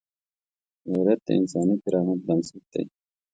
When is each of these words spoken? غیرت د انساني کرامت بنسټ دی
غیرت 0.91 1.19
د 1.25 1.29
انساني 1.39 1.75
کرامت 1.83 2.19
بنسټ 2.27 2.63
دی 2.71 2.83